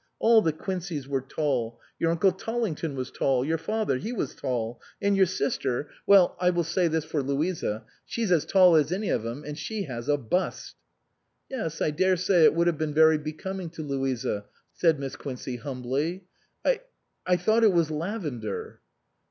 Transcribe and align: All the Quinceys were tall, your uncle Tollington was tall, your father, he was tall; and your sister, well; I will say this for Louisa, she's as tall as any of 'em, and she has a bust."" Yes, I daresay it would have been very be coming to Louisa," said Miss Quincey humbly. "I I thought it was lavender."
All 0.17 0.41
the 0.41 0.51
Quinceys 0.51 1.05
were 1.07 1.21
tall, 1.21 1.79
your 1.99 2.09
uncle 2.09 2.31
Tollington 2.31 2.95
was 2.95 3.11
tall, 3.11 3.45
your 3.45 3.59
father, 3.59 3.97
he 3.99 4.11
was 4.11 4.33
tall; 4.33 4.81
and 4.99 5.15
your 5.15 5.27
sister, 5.27 5.91
well; 6.07 6.35
I 6.39 6.49
will 6.49 6.63
say 6.63 6.87
this 6.87 7.05
for 7.05 7.21
Louisa, 7.21 7.83
she's 8.03 8.31
as 8.31 8.43
tall 8.43 8.75
as 8.75 8.91
any 8.91 9.09
of 9.09 9.23
'em, 9.27 9.43
and 9.45 9.55
she 9.55 9.83
has 9.83 10.09
a 10.09 10.17
bust."" 10.17 10.75
Yes, 11.51 11.83
I 11.83 11.91
daresay 11.91 12.45
it 12.45 12.55
would 12.55 12.65
have 12.65 12.79
been 12.79 12.95
very 12.95 13.19
be 13.19 13.31
coming 13.33 13.69
to 13.69 13.83
Louisa," 13.83 14.45
said 14.73 14.99
Miss 14.99 15.15
Quincey 15.15 15.57
humbly. 15.57 16.23
"I 16.65 16.81
I 17.27 17.37
thought 17.37 17.63
it 17.63 17.71
was 17.71 17.91
lavender." 17.91 18.79